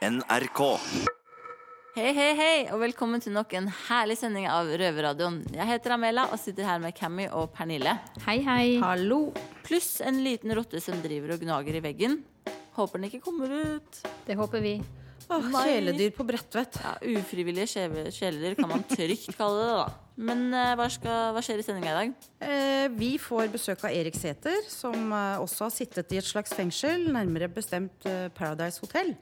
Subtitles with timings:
[0.00, 0.60] NRK.
[1.92, 5.42] Hei, hei, hei, og velkommen til nok en herlig sending av Røverradioen.
[5.52, 7.92] Jeg heter Amela og sitter her med Cammy og Pernille.
[8.24, 8.78] Hei, hei.
[8.80, 9.34] Hallo.
[9.66, 12.16] Pluss en liten rotte som driver og gnager i veggen.
[12.78, 14.00] Håper den ikke kommer ut.
[14.24, 14.78] Det håper vi.
[15.30, 15.62] Nei.
[15.64, 16.78] kjæledyr på Bredtvet.
[16.82, 17.68] Ja, Ufrivillige
[18.10, 19.84] kjæledyr kan man trygt kalle det, da.
[20.20, 22.26] Men eh, hva, skal, hva skjer i sendinga i dag?
[22.44, 26.52] Eh, vi får besøk av Erik Sæther, som eh, også har sittet i et slags
[26.56, 29.14] fengsel, nærmere bestemt eh, Paradise Hotel.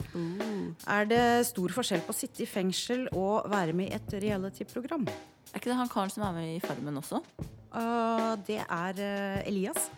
[0.88, 5.06] Er det stor forskjell på å sitte i fengsel og være med i et reality-program?
[5.52, 7.22] Er ikke det han karen som er med i Farmen også?
[7.68, 9.90] Uh, det er eh, Elias.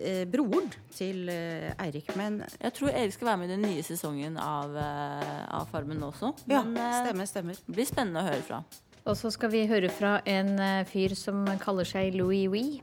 [0.00, 2.14] Eh, broren til eh, Eirik.
[2.16, 6.00] Men Jeg tror Erik skal være med i den nye sesongen av, eh, av Farmen
[6.06, 6.32] også.
[6.48, 7.58] ja, Men eh, stemmer, stemmer.
[7.66, 8.62] det blir spennende å høre fra.
[9.04, 12.80] Og så skal vi høre fra en eh, fyr som kaller seg Louis Wee.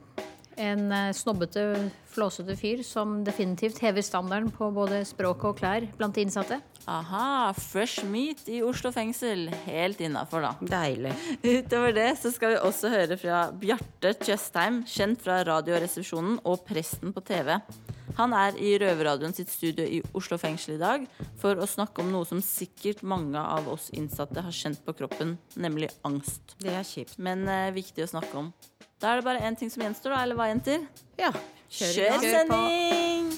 [0.57, 1.63] En eh, snobbete,
[2.09, 6.57] flåsete fyr som definitivt hever standarden på både språk og klær blant de innsatte.
[6.87, 9.49] Aha, fresh meat i Oslo fengsel.
[9.67, 10.53] Helt innafor, da.
[10.61, 11.13] Deilig.
[11.43, 17.13] Utover det så skal vi også høre fra Bjarte Tjøstheim, kjent fra Radioresepsjonen og Presten
[17.13, 17.53] på TV.
[18.17, 21.03] Han er i Røverradioen sitt studio i Oslo fengsel i dag
[21.37, 25.35] for å snakke om noe som sikkert mange av oss innsatte har kjent på kroppen,
[25.53, 26.57] nemlig angst.
[26.63, 27.19] Det er kjipt.
[27.21, 28.49] Men eh, viktig å snakke om.
[28.97, 30.89] Da er det bare én ting som gjenstår, da, eller hva, jenter?
[31.21, 31.29] Ja.
[31.69, 32.25] Kjør gang.
[32.25, 33.31] sending!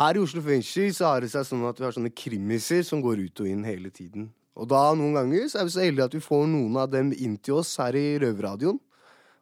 [0.00, 3.02] Her i Oslo fengsel så har det seg sånn at vi har sånne krimiser som
[3.04, 4.30] går ut og inn hele tiden.
[4.56, 7.10] Og da noen ganger så er vi så heldige at vi får noen av dem
[7.12, 8.80] inn til oss her i Røverradioen.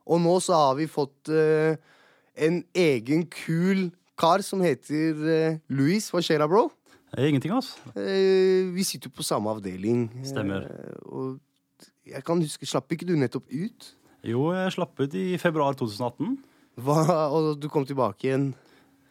[0.09, 1.79] Og nå så har vi fått uh,
[2.35, 6.11] en egen kul kar som heter uh, Louis.
[6.11, 6.67] Hva skjer da, bro?
[7.15, 7.79] Ingenting, altså.
[7.95, 10.09] Uh, vi sitter jo på samme avdeling.
[10.27, 10.67] Stemmer.
[10.67, 13.93] Eh, og jeg kan huske, slapp ikke du nettopp ut?
[14.27, 16.35] Jo, jeg slapp ut i februar 2018.
[16.83, 18.51] Hva, og du kom tilbake igjen.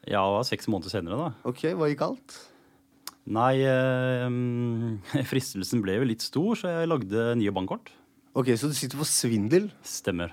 [0.08, 1.32] Ja, det var seks måneder senere, da.
[1.50, 2.38] Ok, hva gikk galt?
[3.28, 7.92] Nei, eh, fristelsen ble jo litt stor, så jeg lagde nye bankkort.
[8.38, 9.72] Ok, Så du sitter på svindel?
[9.84, 10.32] Stemmer.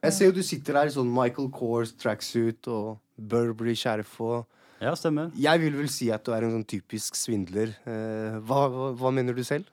[0.00, 4.46] Jeg ser jo du sitter her i sånn Michael Kors tracksuit og Burberry-skjerf og
[4.80, 5.28] Ja, stemmer.
[5.36, 7.74] Jeg vil vel si at du er en sånn typisk svindler.
[7.84, 9.68] Eh, hva, hva, hva mener du selv?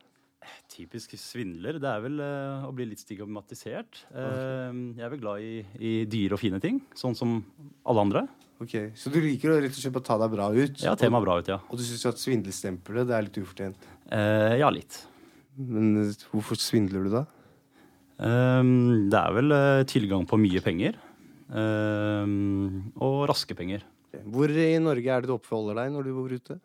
[0.73, 1.79] Typisk svindler.
[1.79, 4.01] Det er vel eh, å bli litt stigmatisert.
[4.11, 7.37] Eh, jeg er vel glad i, i dyre og fine ting, sånn som
[7.87, 8.25] alle andre.
[8.57, 10.79] Ok, Så du liker å rett og slett bare ta deg bra ut?
[10.81, 11.59] Ja, ta meg bra ut, ja.
[11.69, 13.83] Og du syns at svindelstempelet det er litt ufortjent?
[14.09, 14.97] Eh, ja, litt.
[15.61, 17.21] Men eh, hvorfor svindler du da?
[18.17, 18.63] Eh,
[19.13, 20.97] det er vel eh, tilgang på mye penger.
[21.53, 22.25] eh,
[22.97, 23.85] og raske penger.
[24.25, 26.57] Hvor i Norge er det du oppholder deg når du bor ute?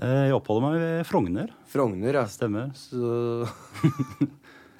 [0.00, 1.50] Eh, jeg oppholder meg ved Frogner.
[1.66, 2.24] Frogner, ja.
[2.30, 2.70] Stemmer.
[2.78, 3.00] Så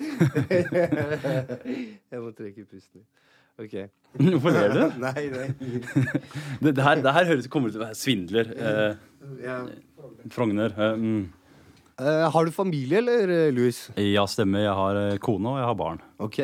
[2.10, 3.02] Jeg må trekke pusten.
[3.58, 3.74] Ok.
[4.20, 4.80] Hvorfor ler du?
[5.06, 5.48] Nei, nei.
[6.62, 8.54] Det, det, her, det her høres, kommer til å være svindler.
[8.56, 9.06] Eh,
[9.44, 9.60] Ja.
[10.32, 10.72] Frogner.
[10.74, 11.20] Eh, mm.
[12.00, 13.78] Eh, har du familie, eller, eh, Louis?
[14.00, 14.64] Ja, stemmer.
[14.64, 16.00] Jeg har eh, kone, og jeg har barn.
[16.22, 16.38] Ok.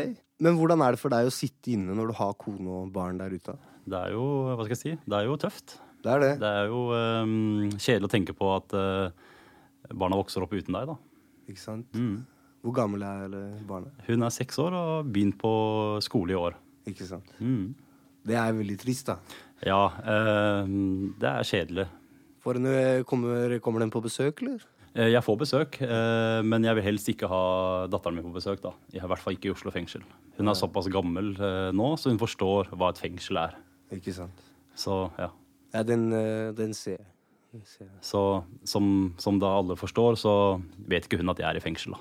[0.45, 3.16] Men hvordan er det for deg å sitte inne når du har kone og barn
[3.22, 3.55] der ute?
[3.89, 5.78] Det er jo hva skal jeg si, det er jo tøft.
[6.05, 6.31] Det er det.
[6.43, 9.09] Det er jo um, kjedelig å tenke på at uh,
[9.97, 10.99] barna vokser opp uten deg, da.
[11.49, 11.89] Ikke sant?
[11.97, 12.27] Mm.
[12.66, 13.33] Hvor gammel er
[13.66, 13.95] barnet?
[14.11, 15.53] Hun er seks år og har begynt på
[16.05, 16.59] skole i år.
[16.86, 17.30] Ikke sant?
[17.42, 17.74] Mm.
[18.26, 19.16] Det er veldig trist, da.
[19.66, 20.66] Ja, eh,
[21.20, 21.86] det er kjedelig.
[22.47, 24.62] Eh, kommer, kommer den på besøk, eller?
[24.94, 28.60] Eh, Jeg får besøk, eh, men jeg vil helst ikke ha datteren min på besøk.
[28.62, 28.72] da.
[28.94, 30.02] I hvert fall ikke i Oslo fengsel.
[30.38, 33.56] Hun er såpass gammel eh, nå, så hun forstår hva et fengsel er.
[33.92, 34.42] Ikke sant?
[34.76, 35.30] Så ja.
[35.74, 37.06] Ja, den, eh, den ser jeg.
[37.53, 37.98] Den ser jeg.
[38.03, 41.92] Så som, som da alle forstår, så vet ikke hun at jeg er i fengsel.
[41.97, 41.98] da.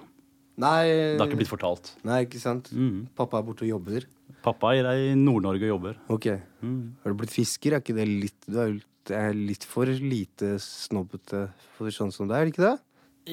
[0.57, 1.95] Nei, Det har ikke blitt fortalt.
[2.07, 2.69] nei, ikke sant?
[2.71, 3.07] Mm.
[3.15, 4.05] Pappa er borte og jobber.
[4.45, 5.95] Pappa er i Nord-Norge og jobber.
[6.13, 6.27] Ok.
[6.61, 6.93] Mm.
[7.01, 7.73] Har du blitt fisker?
[7.73, 8.75] Er ikke det litt Du er,
[9.17, 11.47] er litt for lite snobbete
[11.77, 12.75] for sånn som det er, ikke det?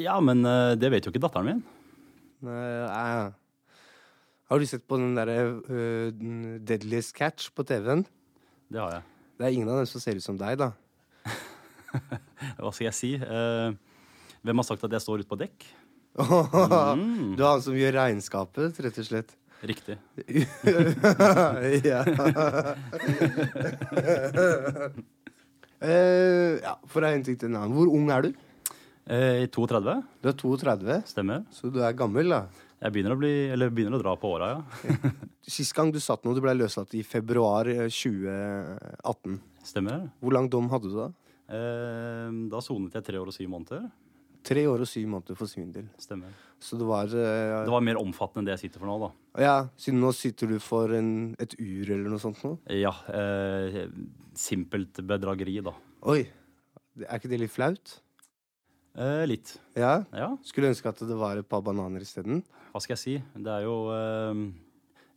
[0.01, 1.63] Ja, men eh, det vet jo ikke datteren min.
[2.49, 3.29] Nei, eh.
[4.53, 6.09] Har du sett på den derre uh,
[6.61, 8.03] Deadliest Catch på TV-en?
[8.73, 9.05] Det har jeg.
[9.39, 10.73] Det er ingen av dem som ser ut som deg, da.
[12.61, 13.13] Hva skal jeg si?
[13.17, 13.73] Uh,
[14.45, 15.69] hvem har sagt at jeg står ute på dekk?
[16.21, 19.33] Du er han som gjør regnskapet, rett og slett.
[19.63, 19.99] Riktig.
[21.91, 22.05] ja.
[25.83, 27.73] Eh, ja, for å en ting til en annen.
[27.75, 28.29] Hvor ung er du?
[29.11, 31.41] I 32, Du er 32, stemmer.
[31.51, 32.45] så du er gammel, da.
[32.83, 35.11] Jeg begynner å, bli, eller begynner å dra på åra, ja.
[35.55, 39.37] Sist gang du satt nå, du ble løslatt i februar eh, 2018.
[39.67, 40.09] Stemmer.
[40.23, 41.09] Hvor lang dom hadde du da?
[41.51, 43.87] Eh, da sonet jeg tre år og syv måneder.
[44.43, 45.87] Tre år og syv måneder for svindel.
[46.03, 46.33] Stemmer.
[46.63, 49.11] Så det var uh, Det var mer omfattende enn det jeg sitter for nå, da.
[49.43, 52.57] Ja, siden nå sitter du for en, et ur eller noe sånt nå?
[52.75, 52.93] Ja.
[53.07, 53.85] Uh,
[54.39, 55.75] simpelt bedrageri, da.
[56.11, 56.25] Oi.
[57.07, 57.97] Er ikke det litt flaut?
[58.99, 59.55] Uh, litt.
[59.79, 60.03] Ja?
[60.13, 62.43] Ja, Skulle ønske at det var et par bananer isteden.
[62.73, 63.15] hva skal jeg si?
[63.39, 63.77] Det er jo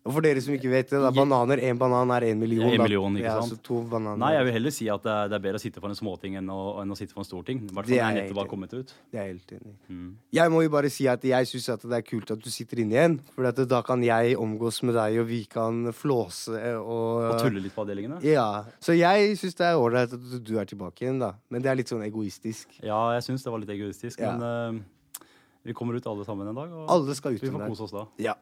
[0.05, 2.67] Og for dere som ikke vet det, da, bananer, én banan er én million.
[2.69, 3.55] En million, ikke ja, sant?
[3.55, 4.19] Så to bananer.
[4.21, 5.97] Nei, jeg vil heller si at det er, det er bedre å sitte for en
[5.97, 7.63] småting enn å, enn å sitte for en stor ting.
[7.65, 8.93] I hvert fall Det når er jeg jeg nettopp har helt kommet ut.
[9.09, 9.73] Det er jeg helt enig.
[9.89, 10.13] Mm.
[10.37, 12.99] Jeg må jo bare si at jeg syns det er kult at du sitter inne
[12.99, 13.17] igjen.
[13.33, 17.73] For da kan jeg omgås med deg, og vi kan flåse og Og tulle litt
[17.73, 18.21] på avdelingene.
[18.29, 18.49] Ja.
[18.77, 21.33] Så jeg syns det er ålreit at du er tilbake igjen, da.
[21.49, 22.77] Men det er litt sånn egoistisk.
[22.85, 24.37] Ja, jeg syns det var litt egoistisk, Ja.
[24.37, 25.23] men uh,
[25.65, 26.69] vi kommer ut alle sammen en dag.
[26.69, 28.05] Og Alle skal ut vi får kose oss da.
[28.21, 28.35] Ja.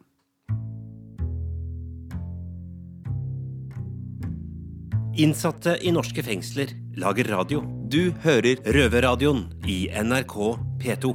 [5.13, 7.60] Innsatte i norske fengsler lager radio.
[7.86, 10.33] Du hører Røverradioen i NRK
[10.81, 11.12] P2.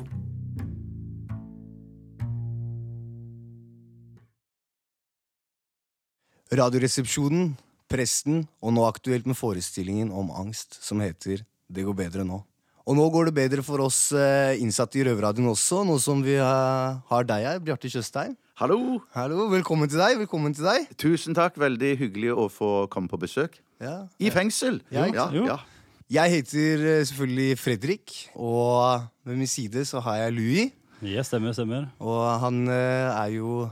[6.55, 7.57] Radioresepsjonen,
[7.91, 12.39] presten, og nå aktuelt med forestillingen om angst som heter Det går bedre nå.
[12.89, 16.39] Og nå går det bedre for oss eh, innsatte i Røverradioen også, nå som vi
[16.41, 18.33] eh, har deg her, Bjarte Tjøstheim.
[18.57, 18.79] Hallo!
[19.13, 20.17] Hallo, velkommen til deg.
[20.23, 20.87] Velkommen til deg.
[20.97, 21.59] Tusen takk.
[21.61, 23.61] Veldig hyggelig å få komme på besøk.
[23.85, 24.07] Ja.
[24.17, 24.81] I fengsel!
[24.89, 25.45] Ja, ja, jo.
[25.51, 25.59] ja.
[26.17, 30.73] Jeg heter eh, selvfølgelig Fredrik, og ved min side så har jeg Louis.
[31.05, 31.91] Ja, stemmer, stemmer.
[32.01, 33.67] Og han er jo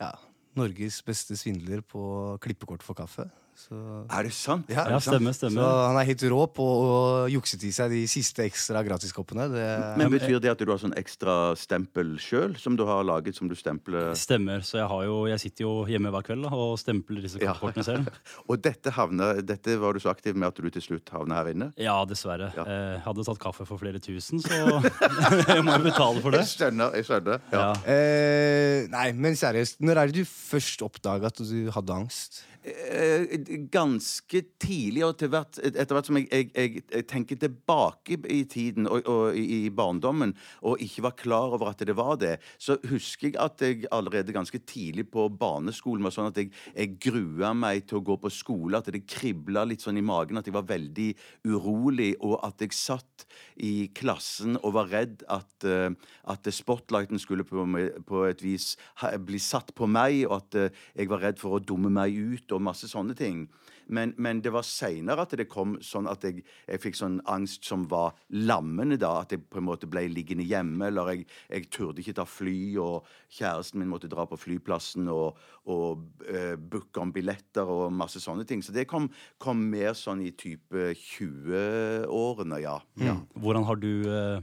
[0.00, 0.14] ja,
[0.56, 3.28] Norges beste svindler på klippekort for kaffe.
[3.54, 3.76] Så,
[4.10, 4.66] Er det sant?
[4.68, 6.94] Ja, Ja, stemmer, så han er helt rå på å
[7.30, 9.46] jukse til seg de siste ekstra gratiskoppene.
[9.52, 9.66] Det,
[10.00, 13.48] Men Betyr det at du har sånn ekstra stempel sjøl, som du har laget, som
[13.48, 14.64] du stempler Stemmer.
[14.66, 17.54] Så jeg, har jo, jeg sitter jo hjemme hver kveld da, og stempler disse Ja.
[17.54, 18.10] kortkortene selv.
[18.50, 21.52] Og dette, havner, dette var du så aktiv med at du til slutt havna her
[21.54, 21.70] inne?
[21.80, 22.50] Ja, dessverre.
[22.58, 22.64] Ja.
[22.66, 24.80] Eh, hadde tatt kaffe for flere tusen, så
[25.54, 26.42] jeg må jo betale for det.
[26.44, 26.94] Jeg skjønner.
[26.98, 27.60] jeg skjønner ja.
[27.60, 27.70] Ja.
[27.90, 32.42] eh, nei, men seriøst, når er det du først oppdaga at du hadde angst?
[32.64, 33.24] Eh,
[33.68, 38.38] ganske tidlig, og til hvert, etter hvert som jeg, jeg, jeg, jeg tenker tilbake i
[38.48, 40.32] tiden og, og i, barndommen,
[40.64, 44.32] og ikke var klar over at det var det, så husker jeg at jeg allerede
[44.32, 48.32] ganske tidlig på barneskolen var sånn at jeg, jeg grua meg til å gå på
[48.32, 51.10] skole, at det kribla litt sånn i magen, at jeg var veldig
[51.50, 53.28] urolig, og at jeg satt
[53.60, 55.90] i klassen og var redd at, eh,
[56.32, 57.68] at spotlighten skulle på,
[58.08, 58.72] på et vis
[59.20, 62.53] bli satt på meg, og at eh, jeg var redd for å dumme meg ut
[62.54, 63.44] og masse sånne ting.
[63.86, 67.66] Men, men det var seinere at det kom sånn at jeg, jeg fikk sånn angst
[67.68, 69.18] som var lammende, da.
[69.24, 72.56] At jeg på en måte ble liggende hjemme, eller jeg, jeg turde ikke ta fly,
[72.80, 78.22] og kjæresten min måtte dra på flyplassen og, og uh, booke om billetter og masse
[78.24, 78.64] sånne ting.
[78.64, 79.10] Så det kom,
[79.42, 82.78] kom mer sånn i type 20-årene, ja.
[83.04, 83.18] ja.
[83.36, 84.40] Hvordan har du uh,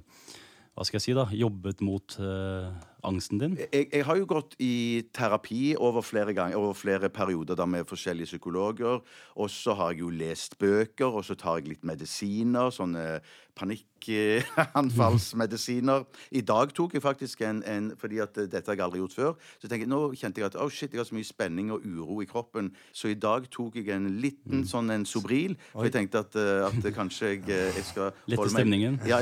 [0.71, 2.69] hva skal jeg si da, jobbet mot eh,
[3.03, 3.57] angsten din?
[3.59, 7.89] Jeg, jeg har jo gått i terapi over flere ganger, over flere perioder da med
[7.89, 9.01] forskjellige psykologer.
[9.35, 12.69] Og så har jeg jo lest bøker, og så tar jeg litt medisiner.
[12.73, 13.21] Sånne
[13.55, 16.03] panikkanfallsmedisiner.
[16.39, 19.33] I dag tok jeg faktisk en, en Fordi at dette har jeg aldri gjort før.
[19.61, 22.21] Så jeg, nå kjente jeg at oh shit, jeg har så mye spenning og uro
[22.23, 22.65] i kroppen.
[22.93, 25.55] Så i dag tok jeg en liten sånn en Sobril.
[25.73, 28.93] For jeg tenkte at, eh, at kanskje jeg, eh, jeg skal Lette stemningen.
[29.09, 29.17] Ja,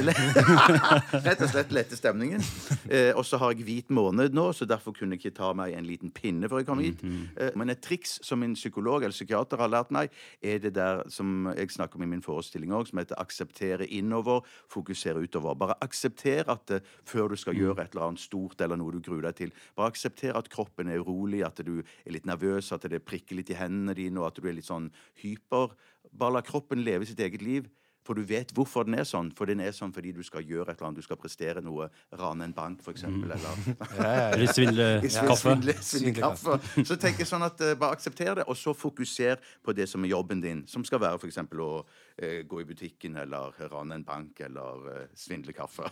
[1.27, 2.41] rett og slett lette stemningen.
[2.89, 5.75] Eh, og så har jeg hvit måned nå, så derfor kunne jeg ikke ta meg
[5.77, 7.03] en liten pinne før jeg kom hit.
[7.37, 10.09] eh, men et triks som min psykolog eller psykiater har lært meg,
[10.41, 14.41] er det der som jeg snakker om i min forestilling òg, som heter akseptere innover,
[14.73, 15.57] fokusere utover.
[15.59, 19.01] Bare aksepter at eh, før du skal gjøre et eller annet stort eller noe du
[19.05, 22.89] gruer deg til, bare aksepter at kroppen er urolig, at du er litt nervøs, at
[22.89, 24.89] det prikker litt i hendene dine, og at du er litt sånn
[25.21, 25.75] hyper.
[26.09, 27.69] Bare la kroppen leve sitt eget liv.
[28.07, 29.27] For du vet hvorfor den er sånn.
[29.37, 31.01] For den er sånn fordi du skal gjøre et eller annet.
[31.03, 31.89] Du skal prestere noe.
[32.17, 33.29] Rane en bank, for eksempel.
[33.35, 34.87] Eller ja, svindle
[35.29, 35.35] kaffe?
[35.43, 36.55] Svindle, svindle kaffe.
[36.87, 40.03] Så tenk jeg sånn at uh, bare aksepter det, og så fokuser på det som
[40.07, 40.63] er jobben din.
[40.71, 41.37] Som skal være f.eks.
[41.43, 45.91] å uh, gå i butikken, eller rane en bank, eller uh, svindle kaffe.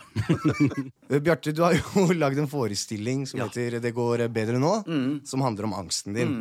[1.08, 5.20] Bjarte, du har jo lagd en forestilling som heter Det går bedre nå, Mm.
[5.26, 6.34] som handler om angsten din.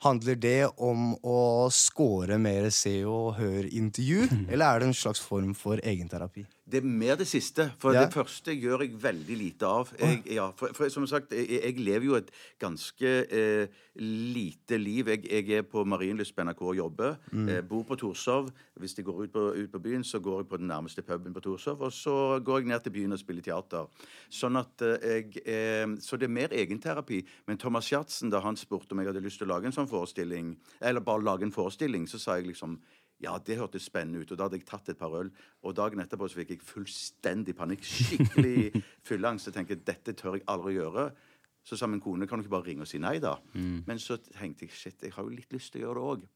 [0.00, 5.52] Handler det om å score mer Se og Hør-intervju, eller er det en slags form
[5.52, 6.46] for egenterapi?
[6.70, 7.72] Det er mer det siste.
[7.82, 8.04] For Ja.
[8.04, 9.90] det første gjør jeg veldig lite av.
[9.98, 12.30] Jeg, ja, for, for som sagt, jeg, jeg lever jo et
[12.62, 13.66] ganske eh,
[14.00, 15.08] lite liv.
[15.08, 17.16] Jeg, jeg er på Marienlyst på NRK og jobber.
[17.34, 18.50] Eh, bor på Torshov.
[18.80, 21.34] Hvis jeg går ut på, ut på byen, så går jeg på den nærmeste puben
[21.36, 21.82] på Torshov.
[21.88, 23.90] Og så går jeg ned til byen og spiller teater.
[24.30, 27.20] Sånn at eh, jeg eh, Så det er mer egenterapi.
[27.50, 29.90] Men Thomas Giertsen, da han spurte om jeg hadde lyst til å lage en sånn
[29.90, 32.78] forestilling, eller bare lage en forestilling, så sa jeg liksom
[33.20, 34.30] Ja, det hørtes spennende ut.
[34.32, 35.28] Og da hadde jeg tatt et par øl.
[35.66, 37.84] Og dagen etterpå så fikk jeg fullstendig panikk.
[37.84, 39.50] Skikkelig fylleangst.
[39.50, 41.10] Jeg tenker dette tør jeg aldri gjøre.
[41.66, 43.34] Så sa min kone kan du ikke bare ringe og si nei, da.
[43.52, 46.28] Men så tenkte jeg shit, jeg har jo litt lyst til å gjøre det òg.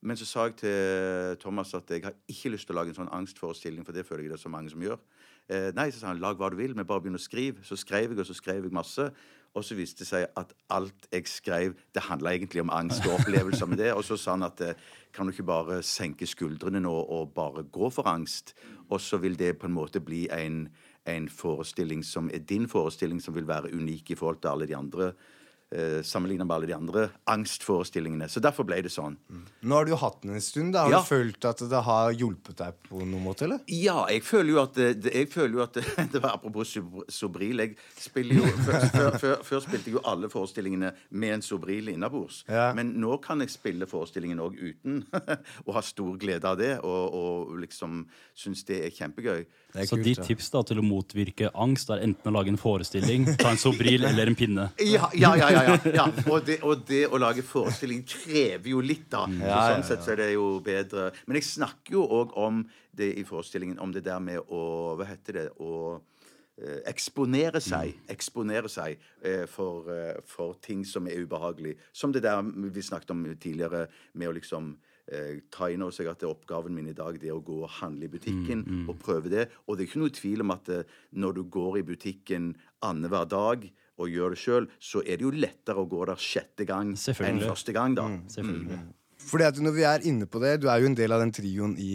[0.00, 3.00] Men så sa jeg til Thomas at jeg har ikke lyst til å lage en
[3.00, 5.00] sånn angstforestilling, for det føler jeg det er så mange som gjør.
[5.48, 7.64] Eh, nei, så sa han lag hva du vil, men bare begynn å skrive.
[7.66, 9.08] Så skrev jeg, og så skrev jeg masse.
[9.56, 13.16] Og så viste det seg at alt jeg skrev, det handla egentlig om angst og
[13.16, 13.88] opplevelser med det.
[13.96, 14.76] Og så sa han at eh,
[15.14, 18.54] kan du ikke bare senke skuldrene nå og bare gå for angst?
[18.92, 20.66] Og så vil det på en måte bli en,
[21.08, 24.76] en forestilling som er din forestilling, som vil være unik i forhold til alle de
[24.76, 25.10] andre.
[26.02, 28.28] Sammenligna med alle de andre angstforestillingene.
[28.32, 29.16] Så derfor ble det sånn.
[29.62, 30.72] Nå har du jo hatt den en stund.
[30.72, 31.00] da Har Ja.
[31.00, 33.60] du følt at det har hjulpet deg på noen måte, eller?
[33.68, 35.84] Ja, jeg føler jo at det- jeg føler jo at det,
[36.22, 36.76] var Apropos
[37.08, 37.58] Sobril.
[37.58, 41.88] Jeg spiller jo, før, før, før, før spilte jeg jo alle forestillingene med en Sobril
[41.88, 42.44] innabords.
[42.48, 42.72] Ja.
[42.72, 45.04] Men nå kan jeg spille forestillingen òg uten,
[45.66, 46.78] og ha stor glede av det.
[46.82, 49.44] Og, og liksom synes det er kjempegøy.
[49.68, 53.26] Så kult, ditt tips da til å motvirke angst er enten å lage en forestilling,
[53.40, 54.70] ta en Sobril eller en pinne.
[54.80, 55.50] Ja, ja, ja.
[55.52, 56.06] ja, ja.
[56.24, 59.26] Og, det, og det å lage forestilling krever jo litt, da.
[59.28, 61.10] Så Ja, ja, sånn sett så er det jo bedre.
[61.28, 62.62] Men jeg snakker jo òg om
[62.96, 64.62] det i forestillingen, om det der med å
[64.98, 65.46] Hva heter det?
[65.60, 66.00] Å
[66.56, 67.92] eh, eksponere seg.
[68.10, 71.76] Eksponere seg eh, for, eh, for ting som er ubehagelig.
[71.92, 73.84] Som det der vi snakket om tidligere,
[74.16, 74.72] med å liksom
[75.12, 77.44] eh, ta inn over seg at det er oppgaven min i dag det er å
[77.44, 79.48] gå og handle i butikken og prøve det.
[79.66, 82.52] Og det er ikke noe tvil om at eh, når du går i butikken
[82.84, 83.66] annenhver dag
[83.98, 87.42] og gjør det sjøl, så er det jo lettere å gå der sjette gang enn
[87.42, 88.06] første gang, da.
[88.30, 88.78] Selvfølgelig.
[89.28, 91.32] Fordi at når vi er inne på det, Du er jo en del av den
[91.34, 91.90] trioen i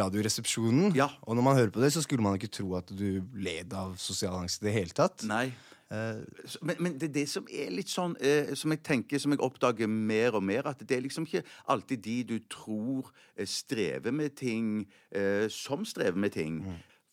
[0.00, 0.94] Radioresepsjonen.
[0.96, 1.10] Ja.
[1.28, 3.98] Og når man hører på det, så skulle man ikke tro at du led av
[4.00, 5.26] sosial angst i det hele tatt.
[5.28, 5.52] Nei.
[6.46, 9.30] Så- Men, men det er det som er litt sånn eh, Som jeg tenker, som
[9.32, 13.46] jeg oppdager mer og mer, at det er liksom ikke alltid de du tror eh,
[13.46, 16.62] strever med ting, eh, som strever med ting.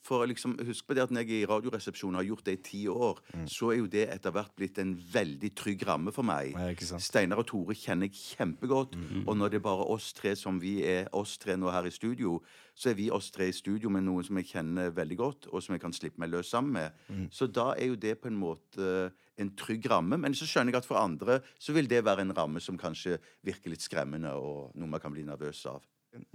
[0.01, 2.79] For liksom, Husk på det at når jeg i Radioresepsjonen har gjort det i ti
[2.89, 6.55] år, så er jo det etter hvert blitt en veldig trygg ramme for meg.
[6.57, 6.97] Ja.
[7.05, 8.95] Steinar og Tore kjenner jeg kjempegodt.
[9.27, 11.93] Og når det er bare oss tre som vi er oss tre nå her i
[11.93, 12.39] studio,
[12.73, 15.61] så er vi oss tre i studio med noen som jeg kjenner veldig godt, og
[15.61, 16.91] som jeg kan slippe meg løs sammen med.
[17.29, 20.17] Så da er jo det på en måte en trygg ramme.
[20.17, 23.19] Men så skjønner jeg at for andre så vil det være en ramme som kanskje
[23.45, 25.85] virker litt skremmende, og noe man kan bli nervøs av.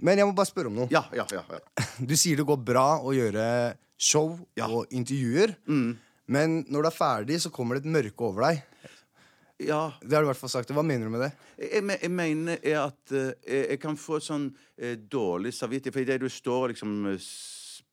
[0.01, 0.87] Men jeg må bare spørre om noe.
[0.93, 1.43] Ja, ja, ja.
[1.51, 1.59] ja.
[2.09, 3.43] Du sier det går bra å gjøre
[3.97, 4.67] show Ja.
[4.69, 5.55] og intervjuer.
[6.27, 8.63] Men når du er ferdig, så kommer det et mørke over deg.
[9.63, 9.91] ja.
[10.01, 10.73] Det har du i hvert fall sagt.
[10.75, 11.31] Hva mener du med det?
[11.71, 15.93] Jeg, jeg mener er at jeg, jeg kan få sånn eh, dårlig samvittighet.
[15.95, 16.97] For idet du står liksom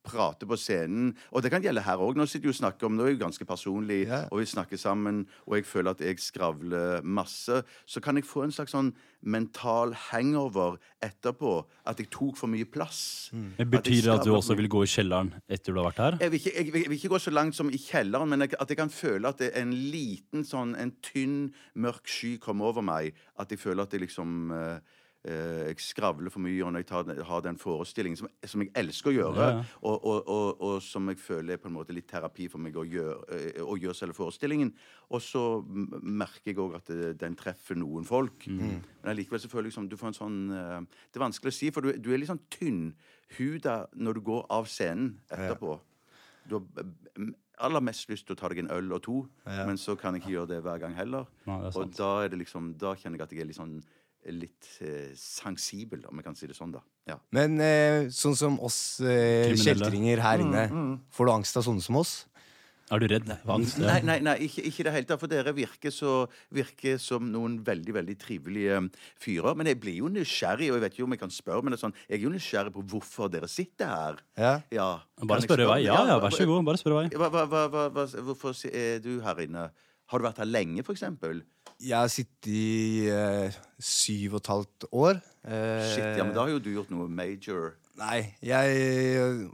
[0.04, 2.18] prater på scenen Og det kan gjelde her òg.
[2.18, 4.26] Nå sitter vi og snakker om Nå er vi ganske personlig, yeah.
[4.30, 7.62] og vi snakker sammen, og jeg føler at jeg skravler masse.
[7.88, 8.92] Så kan jeg få en slags sånn
[9.24, 11.54] mental hangover etterpå.
[11.88, 13.30] At jeg tok for mye plass.
[13.32, 16.02] Men At Betyr det at du også vil gå i kjelleren etter du har vært
[16.04, 16.18] her?
[16.20, 18.44] Jeg vil, ikke, jeg, vil- jeg vil ikke gå så langt som i kjelleren, men
[18.44, 22.36] jeg, at jeg kan føle at det er en liten sånn En tynn, mørk sky
[22.42, 23.14] kommer over meg.
[23.40, 24.78] At jeg føler at det liksom eh,
[25.24, 29.08] Jeg skravler for mye og når jeg tar, har den forestillingen som, som jeg elsker
[29.08, 29.62] å gjøre, Ja, ja.
[29.80, 32.76] Og, og, og, og som jeg føler er på en måte litt terapi for meg
[32.76, 34.74] å gjøre, eh, å gjøre selve forestillingen.
[35.16, 38.44] Og så merker jeg òg at det, den treffer noen folk.
[38.44, 38.82] Mm.
[39.00, 40.76] Men allikevel så føler jeg liksom du får en sånn eh,
[41.08, 44.44] Det er vanskelig å si, for du, du er litt sånn tynnhuda når du går
[44.52, 45.78] av scenen etterpå.
[46.50, 47.32] Du har eh,
[47.64, 50.24] aller mest lyst til å ta deg en øl og to, men så kan jeg
[50.24, 51.28] ikke gjøre det hver gang heller.
[51.46, 53.76] Nei, og da, er det liksom, da kjenner jeg at jeg er litt sånn
[54.32, 56.80] litt eh, sensibel, om jeg kan si det sånn, da.
[57.10, 57.18] Ja.
[57.36, 60.68] Men eh, sånn som oss eh, kjeltringer her inne,
[61.12, 62.22] får du angst av sånne som oss?
[62.92, 63.78] Er du redd for angst?
[63.80, 65.20] Nei, nei, nei ikke, ikke i det hele tatt.
[65.22, 68.90] For dere virker, så, virker som noen veldig veldig trivelige um,
[69.20, 69.56] fyrer.
[69.56, 71.78] Men jeg blir jo nysgjerrig, og jeg vet ikke om jeg kan spørre, men det
[71.78, 74.20] er sånn, jeg er jo nysgjerrig på hvorfor dere sitter her.
[74.36, 74.52] Ja.
[74.74, 74.90] ja.
[75.24, 75.80] Bare spør i vei.
[75.86, 76.60] Ja, ja, vær så god.
[76.68, 77.06] Bare spør i vei.
[77.16, 79.70] Hva, hva, hva, hva, hva, hvorfor er du her inne?
[80.12, 81.40] Har du vært her lenge, for eksempel?
[81.84, 85.20] Jeg har sittet i eh, syv og et halvt år.
[85.44, 87.74] Eh, Shit, ja, men da har jo du gjort noe major.
[88.00, 89.50] Nei, jeg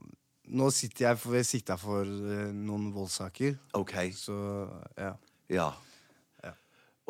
[0.50, 3.58] Nå sitter jeg for, sikta for eh, noen voldssaker.
[3.78, 3.94] OK.
[4.14, 4.34] Så
[4.98, 5.12] ja.
[5.50, 5.70] Ja.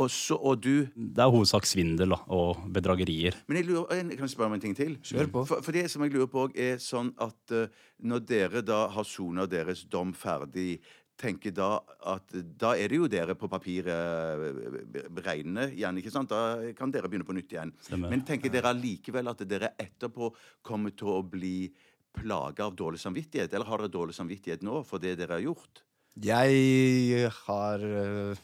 [0.00, 3.36] Og, så, og du Det er hovedsak svindel da, og bedragerier.
[3.48, 4.96] Men jeg lurer, kan jeg spørre om en ting til?
[5.04, 5.42] Kjør på.
[5.48, 7.68] For, for det som jeg lurer på, er sånn at eh,
[8.08, 10.78] når dere da har sona deres dom ferdig,
[11.20, 11.66] tenker da
[12.08, 16.30] at da er det jo dere på papiret regnende igjen, ikke sant?
[16.32, 17.72] Da kan dere begynne på nytt igjen.
[17.84, 18.10] Stemmer.
[18.12, 20.30] Men tenker dere allikevel at dere etterpå
[20.66, 21.70] kommer til å bli
[22.16, 23.52] plaga av dårlig samvittighet?
[23.54, 25.82] Eller har dere dårlig samvittighet nå for det dere har gjort?
[26.20, 28.40] Jeg har eh,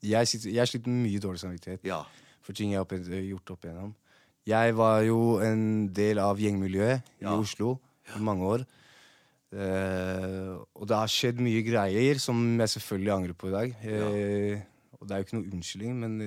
[0.00, 2.04] Jeg, sitter, jeg sliter med mye dårlig samvittighet Ja.
[2.40, 3.94] for ting jeg har gjort opp igjennom.
[4.48, 7.34] Jeg var jo en del av gjengmiljøet Ja.
[7.34, 7.74] i Oslo
[8.16, 8.64] i mange år.
[9.50, 13.76] Eh, og det har skjedd mye greier som jeg selvfølgelig angrer på i dag.
[13.82, 14.64] Eh,
[15.00, 16.18] og det er jo ikke noe unnskyldning, men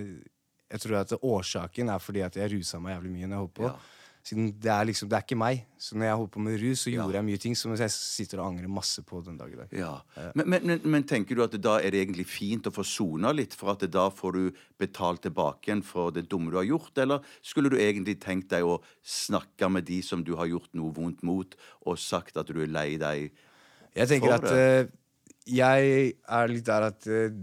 [0.73, 3.59] jeg tror at årsaken er fordi at jeg rusa meg jævlig mye når jeg holdt
[3.59, 3.69] på.
[3.69, 3.75] Ja.
[4.23, 5.65] Siden det er liksom, det er ikke meg.
[5.75, 7.07] Så når jeg holdt på med rus, så Ja.
[7.11, 9.73] jeg mye ting som jeg sitter og angrer masse på den dag i dag.
[9.75, 10.01] Ja.
[10.33, 13.33] Men, men, men, men tenker du at da er det egentlig fint å få sona
[13.35, 16.95] litt, for at da får du betalt tilbake igjen for det dumme du har gjort?
[17.03, 20.95] Eller skulle du egentlig tenkt deg å snakke med de som du har gjort noe
[20.95, 23.27] vondt mot, og sagt at du er lei deg?
[23.93, 24.87] Jeg tenker at uh,
[25.51, 27.35] jeg er litt der at eh,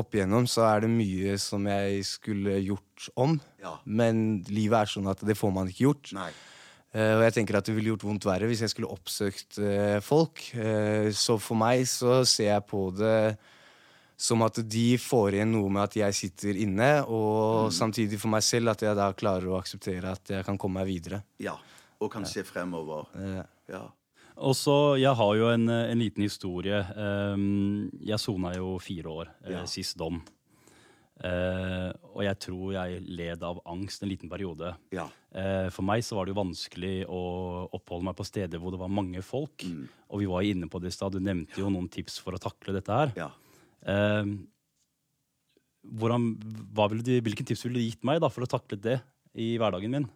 [0.00, 3.38] opp igjennom så er det mye som jeg skulle gjort om.
[3.62, 3.76] Ja.
[3.84, 6.12] Men livet er sånn at det får man ikke gjort.
[6.16, 6.30] Nei.
[6.96, 9.98] Uh, og jeg tenker at det ville gjort vondt verre hvis jeg skulle oppsøkt uh,
[10.04, 10.40] folk.
[10.56, 13.18] Uh, så for meg så ser jeg på det
[14.16, 18.46] som at de får igjen noe med at jeg sitter inne, og samtidig for meg
[18.46, 21.20] selv at jeg da klarer å akseptere at jeg kan komme meg videre.
[21.36, 21.52] Ja.
[22.00, 23.10] Og kan se fremover.
[23.68, 23.82] Ja.
[24.36, 26.82] Og så, Jeg har jo en, en liten historie.
[26.96, 29.64] Um, jeg sona jo fire år, eh, Ja.
[29.64, 30.20] sist dom.
[31.24, 34.74] Eh, og jeg tror jeg led av angst en liten periode.
[34.92, 35.06] Ja.
[35.32, 37.22] Eh, for meg så var det jo vanskelig å
[37.72, 39.64] oppholde meg på steder hvor det var mange folk.
[39.64, 39.86] Mm.
[40.12, 41.16] Og vi var inne på det i stad.
[41.16, 43.14] Du nevnte jo noen tips for å takle dette her.
[43.16, 43.30] Ja.
[43.88, 44.28] Eh,
[45.96, 49.00] hvordan, du, hvilken tips ville du gitt meg da, for å takle det
[49.38, 50.08] i hverdagen min?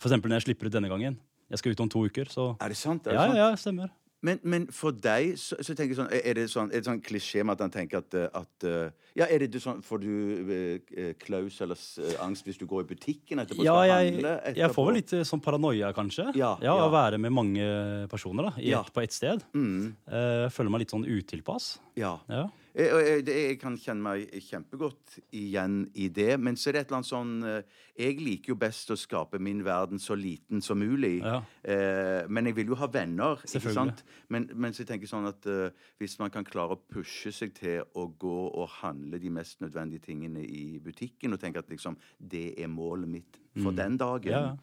[0.00, 1.20] For eksempel når jeg slipper ut denne gangen.
[1.50, 3.06] Jeg skal ut om to uker, så Er det sant?
[3.06, 3.36] Er det Ja, sant?
[3.36, 3.90] ja, stemmer.
[4.22, 6.98] Men, men for deg så, så tenker jeg sånn Er det sånn, er det sånn
[7.00, 10.02] klisjé med at han tenker at, eh, at eh, Ja, er det du sånn Får
[10.02, 10.10] du
[10.52, 11.80] eh, klaus eller
[12.20, 13.64] angst hvis du går i butikken etterpå?
[13.64, 16.26] Ja, jeg, handle jeg får vel litt sånn paranoia, kanskje.
[16.36, 16.84] Ja, ja, ja.
[16.84, 17.64] Å være med mange
[18.12, 18.82] personer da, i Ja.
[18.84, 19.40] på ett sted.
[19.56, 21.78] Mm, Eh, føler meg litt sånn utilpass.
[21.96, 22.18] ja.
[22.28, 22.44] Ja.
[22.70, 26.36] Jeg, jeg, kan kjenne meg kjempegodt igjen i det.
[26.38, 29.40] Men så er det et eller annet sånn eh, Jeg liker jo best å skape
[29.42, 31.16] min verden så liten som mulig.
[31.18, 31.40] Ja.
[31.62, 33.42] Eh, men jeg vil jo ha venner.
[33.46, 34.04] ikke sant?
[34.30, 37.56] Men, men så tenker jeg sånn at eh, hvis man kan klare å pushe seg
[37.58, 41.98] til å gå og handle de mest nødvendige tingene i butikken, og tenke at liksom
[42.18, 44.54] det er målet mitt for den dagen, Ja.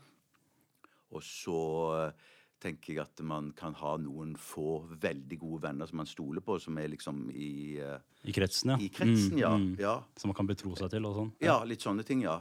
[1.12, 1.60] og så
[2.00, 6.42] eh, tenker jeg at man kan ha noen få veldig gode venner som man stoler
[6.42, 8.78] på, som er liksom i, uh, I kretsen, ja.
[8.82, 9.52] i kretsen, Mm, ja.
[9.58, 9.76] mm.
[9.80, 9.96] ja.
[10.18, 11.32] Som man kan betro seg til og sånn.
[11.44, 12.40] Ja, litt sånne ting, ja.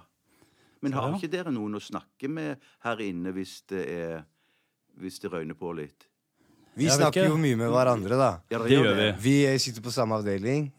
[0.83, 1.16] Men har Ja.
[1.16, 4.24] ikke dere noen å snakke med her inne hvis det er
[4.98, 6.07] Hvis det røyner på litt?
[6.76, 8.40] vi snakker jo mye med hverandre, da.
[8.50, 9.12] Ja, Det gjør vi.
[9.20, 10.70] Vi sitter på samme avdeling,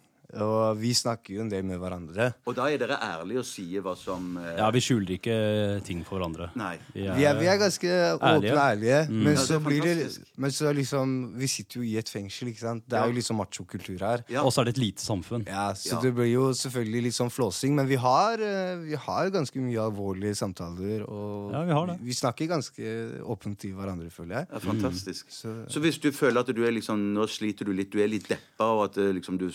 [0.41, 2.34] og vi snakker jo en del med hverandre.
[2.47, 5.38] Og da er dere ærlige og sier hva som eh, Ja, vi skjuler ikke
[5.84, 6.50] ting for hverandre.
[6.56, 6.78] Nei.
[6.93, 10.52] Vi er, vi er ganske åpne og ærlige, men, Ja, så er blir det, men
[10.52, 12.84] så liksom Vi sitter jo i et fengsel, ikke sant.
[12.88, 14.23] Det er jo sånn machokultur her.
[14.30, 14.43] Ja.
[14.43, 15.45] Og så er det et lite samfunn.
[15.47, 16.02] Ja, Så Ja.
[16.02, 19.80] det blir jo selvfølgelig litt sånn flåsing, men vi har, eh, vi har ganske mye
[19.80, 21.04] alvorlige samtaler.
[21.10, 22.00] Og Ja, vi har det.
[22.02, 24.47] vi snakker ganske åpent til hverandre, føler jeg.
[24.52, 25.26] Ja, fantastisk.
[25.30, 28.08] Så- Så hvis du føler at du er liksom Nå sliter du litt, du er
[28.08, 29.50] litt deppa, og at eh, liksom du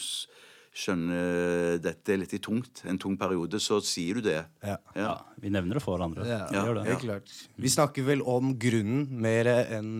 [0.72, 4.38] skjønner dette er litt i tungt, en tung periode, så sier du det.
[4.64, 4.76] Ja.
[4.96, 5.02] Ja.
[5.02, 6.24] Ja, vi nevner det for hverandre.
[6.26, 6.86] Ja, Vi gjør det.
[6.88, 7.34] helt klart.
[7.60, 9.90] Vi snakker vel om grunnen mer enn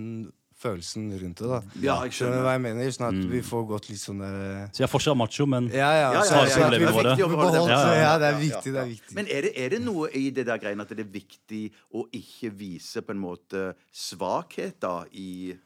[0.62, 1.56] følelsen rundt det, da.
[1.82, 2.90] Ja, jeg Skjønner du hva jeg mener?
[2.94, 5.88] Sånn at vi får gått litt sånn der Så jeg er fortsatt macho, men Ja,
[5.90, 5.96] ja.
[5.98, 7.28] Ja, ja, så- ja, ja, er beholde det.
[7.28, 8.66] beholdt Ja, ja, Ja, det er viktig.
[8.66, 8.72] ja.
[8.72, 9.14] Det er viktig.
[9.16, 12.06] Men er det, er det noe i det der greiene at det er viktig å
[12.14, 15.58] ikke vise på en måte svakhet da i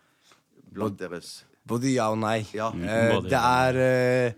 [0.72, 2.46] blant deres Både ja og nei.
[2.54, 2.70] Ja.
[2.70, 4.32] Eh, det er eh,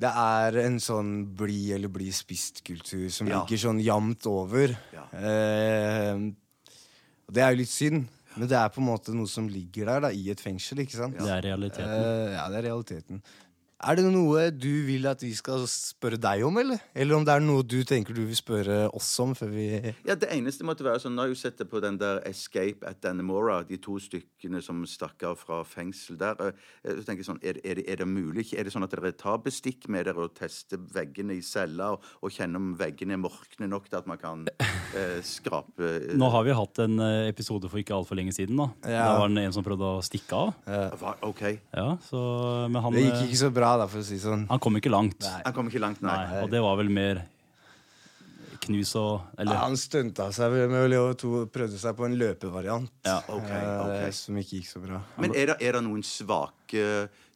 [0.00, 3.42] Det er en sånn bli eller bli spist-kultur som Ja.
[3.42, 4.72] ligger sånn jevnt over.
[4.94, 5.04] Ja.
[5.12, 6.22] Eh,
[7.30, 10.00] det er jo litt synd, men det er på en måte noe som ligger der
[10.00, 10.78] da, i et fengsel.
[10.86, 11.18] ikke sant?
[11.18, 11.90] det er realiteten.
[11.90, 13.22] Eh, ja, det er realiteten.
[13.80, 16.82] Er det noe du vil at vi skal spørre deg om, eller?
[16.94, 20.14] Eller om det er noe du tenker du vil spørre oss om før vi Ja,
[20.20, 22.84] det eneste måtte være sånn Nå har jeg jo sett det på den der Escape
[22.90, 26.36] at Dannemora, de to stykkene som stakk av fra fengsel der.
[26.50, 28.46] eh, Så tenker jeg sånn, er, det- er, det, er det mulig?
[28.52, 32.04] Er det sånn at dere tar bestikk med dere og tester veggene i cella, og,
[32.22, 36.28] og kjenner om veggene er morkne nok til at man kan eh, skrape eh, Nå
[36.30, 38.56] har vi hatt en eh, episode for ikke altfor lenge siden.
[38.60, 39.04] da Ja.
[39.08, 40.54] Da var det en som prøvde å stikke av.
[40.68, 41.14] Ja.
[41.24, 41.42] OK.
[41.72, 42.20] Ja, så,
[42.68, 44.46] men han, Det gikk eh, ikke så bra, da, for å si sånn.
[44.50, 45.22] han kom ikke langt.
[45.44, 46.16] Han kom ikke langt, nei.
[46.16, 47.22] Nei, og det var vel mer
[48.66, 52.90] knus og Ja, han stunta seg vel med å to prøvde seg på en løpevariant.
[53.06, 54.08] Ja, okay, okay.
[54.08, 54.12] ok.
[54.14, 54.98] Som ikke gikk så bra.
[55.20, 56.84] Men er det, er det noen svake,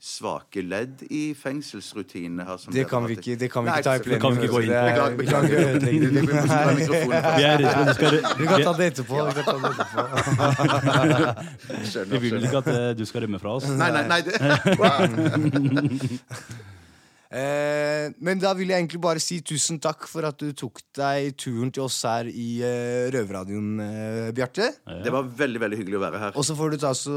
[0.04, 2.56] svake ledd i fengselsrutinene her?
[2.60, 4.20] som Det kan vi ikke, det kan vi Nei, ikke ta i plenum.
[4.20, 4.78] kan vi ikke gå inn på.
[4.84, 6.04] Beklager, Vi kan ikke ødelegge det.
[6.04, 7.22] Det blir plutselig på mikrofonen.
[7.24, 9.16] Vi er redd for at du kan ta det etterpå.
[9.24, 10.02] Vi, ta det etterpå.
[11.94, 13.64] Skjønner, Vi vil ikke at eh, du skal rømme fra oss.
[13.80, 14.20] Nei, nei, nei.
[14.28, 14.34] Det,
[17.34, 21.32] Eh, men da vil jeg egentlig bare si tusen takk for at du tok deg
[21.40, 24.68] turen til oss her i eh, Røverradioen, eh, Bjarte.
[25.02, 26.36] Det var veldig veldig hyggelig å være her.
[26.38, 27.16] Og så får du ta så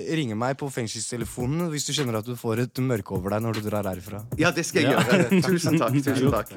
[0.00, 3.44] eh, ringe meg på fengselstelefonen hvis du kjenner at du får et mørke over deg
[3.44, 4.24] når du drar herfra.
[4.40, 5.28] Ja, det skal jeg gjøre.
[5.50, 6.00] Tusen takk.
[6.00, 6.56] tusen takk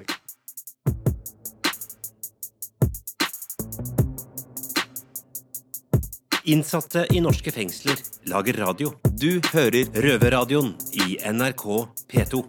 [6.49, 7.99] Innsatte i norske fengsler
[8.31, 8.95] lager radio.
[9.11, 11.67] Du hører Røverradioen i NRK
[12.09, 12.41] P2.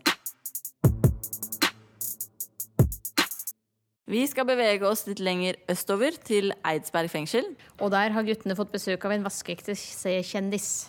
[4.11, 7.53] Vi skal bevege oss litt lenger østover, til Eidsberg fengsel.
[7.79, 10.89] Og der har guttene fått besøk av en vaskeekte C-kjendis.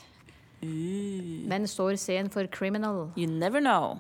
[0.61, 3.11] Men står C-en for criminal.
[3.13, 3.99] You never know.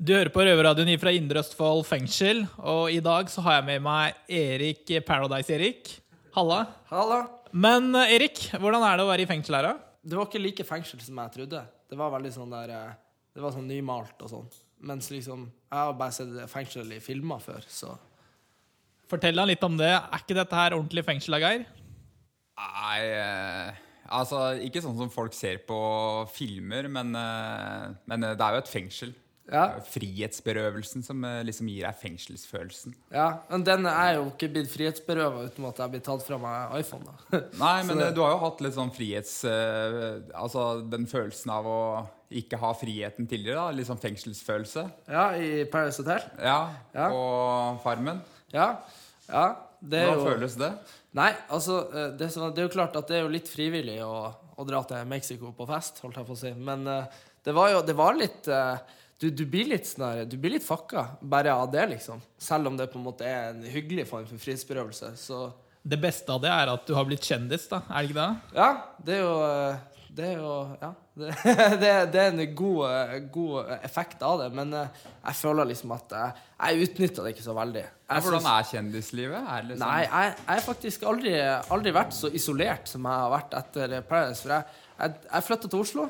[0.00, 3.84] Du hører på Røverradioen fra Indre Østfold fengsel, og i dag så har jeg med
[3.84, 5.92] meg Erik Paradise-Erik.
[6.34, 6.64] Halla.
[6.90, 7.20] Halla.
[7.52, 9.98] Men eh, Erik, hvordan er det å være i fengsel her, da?
[10.02, 11.60] Det var ikke like fengsel som jeg trodde.
[11.92, 12.96] Det var veldig sånn der eh,
[13.36, 14.48] Det var sånn nymalt og sånn.
[14.84, 17.94] Mens liksom Jeg har bare sett fengsel i filmer før, så
[19.08, 19.90] Fortell deg litt om det.
[19.92, 21.66] Er ikke dette her ordentlig fengsel, da, Geir?
[22.56, 23.82] Nei, eh,
[24.16, 25.76] altså ikke sånn som folk ser på
[26.32, 29.12] filmer, men, eh, men det er jo et fengsel.
[29.52, 29.64] Ja.
[29.84, 32.94] Frihetsberøvelsen som eh, liksom gir deg fengselsfølelsen.
[33.12, 33.26] Ja.
[33.50, 37.04] Men den er jo ikke blitt frihetsberøva uten at jeg blir tatt fra meg iPhone,
[37.04, 37.40] da.
[37.60, 39.34] Nei, men det- eh, du har jo hatt litt sånn frihets...
[39.44, 41.78] eh, altså den følelsen av å
[42.34, 43.76] ikke ha friheten tidligere, da.
[43.76, 44.86] Litt sånn fengselsfølelse.
[45.12, 46.24] Ja, i Paris Hotel.
[46.40, 46.58] Ja,
[46.96, 47.10] Ja.
[47.12, 48.22] og Farmen.
[48.54, 48.70] Ja.
[49.28, 49.44] ja.
[49.84, 50.72] Det er Hvordan jo føles det?
[51.20, 54.32] Nei, altså eh, det, er det jo klart at det er jo litt frivillig å,
[54.56, 56.54] å dra til Mexico på fest, holdt jeg på å si.
[56.56, 56.88] Men
[57.44, 58.78] det var jo det var litt eh,
[59.20, 62.20] du, du blir litt snarere, Du blir litt fucka bare av det, liksom.
[62.38, 65.12] Selv om det på en måte er en hyggelig form for frihetsberøvelse.
[65.16, 65.46] Så
[65.84, 67.82] Det beste av det er at du har blitt kjendis, da.
[67.90, 68.58] Er det ikke det?
[68.58, 68.68] ja,
[69.04, 69.76] det er jo eh,
[70.14, 70.92] Det er jo Ja.
[71.14, 71.28] Det,
[71.82, 74.88] det, det er en god, eh, god effekt av det, men eh,
[75.28, 77.84] jeg føler liksom at jeg, jeg utnytta det ikke så veldig.
[78.10, 79.44] Jeg hvordan synes- er kjendislivet?
[79.54, 79.84] Er liksom...
[79.86, 81.36] Nei, jeg jeg har faktisk aldri,
[81.76, 84.42] aldri vært så isolert som jeg har vært etter Paradise.
[84.42, 84.66] For jeg,
[84.98, 86.08] jeg, jeg flytta til Oslo,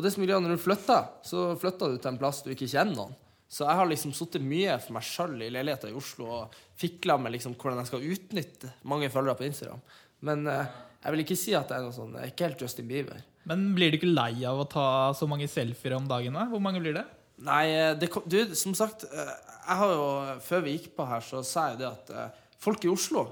[0.00, 2.54] og det som er greia når du flytter, så flytter du til en plass du
[2.54, 3.16] ikke kjenner noen.
[3.50, 7.18] Så jeg har liksom sittet mye for meg sjøl i leiligheter i Oslo og fikla
[7.20, 9.82] med liksom hvordan jeg skal utnytte mange følgere på Instagram.
[10.24, 12.62] Men eh, jeg vil ikke si at jeg er noe sånn Jeg er ikke helt
[12.64, 13.20] Justin Bieber.
[13.50, 14.86] Men blir du ikke lei av å ta
[15.16, 16.36] så mange selfier om dagen?
[16.38, 16.46] da?
[16.48, 17.04] Hvor mange blir det?
[17.44, 19.34] Nei, eh, det, du, som sagt eh,
[19.66, 20.08] Jeg har jo,
[20.46, 23.26] Før vi gikk på her, så sa jeg det at eh, folk i Oslo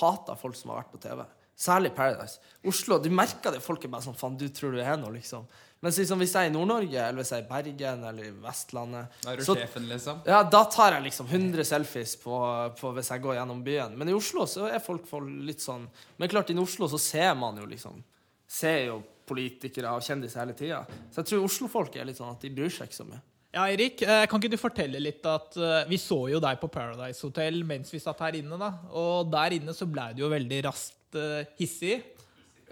[0.00, 1.22] hater folk som har vært på TV.
[1.54, 2.40] Særlig Paradise.
[2.66, 3.62] Oslo, Du merker det.
[3.62, 5.44] Folk er bare sånn Faen, du tror du er noe, liksom.
[5.84, 8.34] Mens liksom, hvis jeg er i Nord-Norge, eller hvis jeg er i Bergen eller i
[8.44, 10.22] Vestlandet Da er du så- sjefen, liksom?
[10.26, 12.38] Ja, da tar jeg liksom 100 selfies på,
[12.80, 13.98] på hvis jeg går gjennom byen.
[14.00, 15.86] Men i Oslo så er folk, folk litt sånn
[16.18, 18.00] Men klart, i Oslo så ser man jo liksom
[18.48, 20.82] Ser jo politikere og kjendiser hele tida.
[21.10, 23.20] Så jeg tror Oslo-folk er litt sånn at de bryr seg ikke så mye.
[23.54, 26.68] Ja, Erik, eh, kan ikke du fortelle litt at eh, vi så jo deg på
[26.74, 28.72] Paradise Hotel mens vi satt her inne, da.
[28.92, 32.02] Og der inne så ble du jo veldig raskt eh, hissig.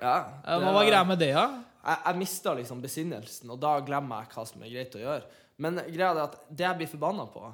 [0.01, 1.47] Ja, Hva var greia med det, da?
[1.83, 5.41] Jeg, jeg mista liksom besinnelsen, og da glemmer jeg hva som er greit å gjøre.
[5.63, 7.49] Men greia er at det jeg blir forbanna på,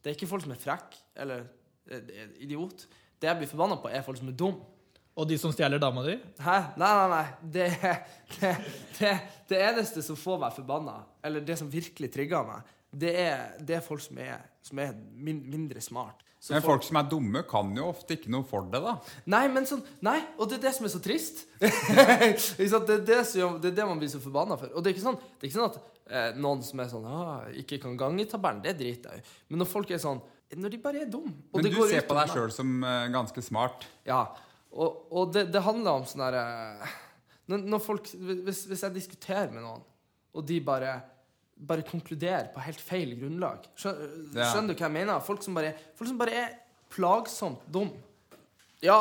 [0.00, 1.46] det er ikke folk som er frekke eller
[1.90, 2.86] eh, idiot.
[3.20, 4.60] Det jeg blir forbanna på, er folk som er dum.
[5.20, 6.14] Og de som stjeler dama di?
[6.40, 6.56] Hæ?
[6.80, 7.24] Nei, nei, nei.
[7.56, 7.66] Det,
[8.36, 8.52] det,
[8.98, 9.14] det,
[9.50, 13.76] det eneste som får meg forbanna, eller det som virkelig trigger meg, det er, det
[13.76, 16.24] er folk som er, som er min, mindre smart.
[16.40, 18.94] Så Men folk som er dumme, kan jo ofte ikke noe for det, da.
[19.28, 21.42] Nei, men sånn Nei, og det er det som er så trist.
[21.60, 21.66] Det,
[22.64, 24.72] er det, som, det er det man blir så forbanna for.
[24.72, 25.76] Og det er ikke sånn, det er ikke sånn at
[26.08, 29.34] eh, noen som er sånn ah, ikke kan gange i tabellen, det driter jeg i.
[29.52, 30.22] Men når folk er sånn
[30.56, 33.84] Når de bare er dumme Men du ser på deg sjøl som eh, ganske smart.
[34.08, 34.24] Ja.
[34.72, 36.44] Og, og det, det handler om sånn herre
[37.50, 39.82] når, når folk hvis, hvis jeg diskuterer med noen,
[40.30, 40.94] og de bare
[41.66, 43.66] bare konkluderer på helt feil grunnlag.
[43.76, 44.52] Skjønner, Ja.
[44.52, 45.20] skjønner du hva jeg mener?
[45.20, 46.54] Folk som bare, folk som bare er
[46.90, 47.90] plagsomt dum.
[48.82, 48.96] Ja,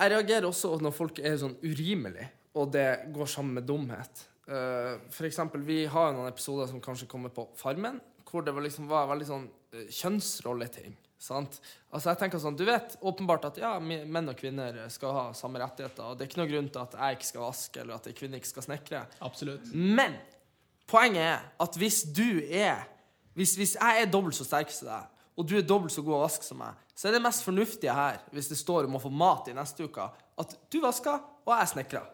[0.00, 2.26] jeg reagerer også når folk er sånn urimelig,
[2.58, 4.26] og det går sammen med dumhet.
[4.50, 8.62] Uh, for eksempel, vi har noen episoder som kanskje kommer på Farmen, hvor det var
[8.62, 10.96] liksom var veldig sånn uh, kjønnsrolleting.
[11.20, 11.58] Sant?
[11.92, 15.60] Altså jeg tenker sånn, Du vet åpenbart at ja, menn og kvinner skal ha samme
[15.60, 16.00] rettigheter.
[16.02, 18.18] og Det er ikke noe grunn til at jeg ikke skal vaske eller at kvinner
[18.22, 19.02] kvinne ikke skal snekre.
[19.28, 19.68] Absolutt.
[19.74, 20.16] Men
[20.90, 22.86] poenget er at hvis du er
[23.38, 25.04] Hvis, hvis jeg er dobbelt så sterk som deg,
[25.38, 27.94] og du er dobbelt så god å vaske som meg, så er det mest fornuftige
[27.94, 30.08] her, hvis det står om å få mat i neste uke,
[30.42, 32.10] at du vasker, og jeg snekrer.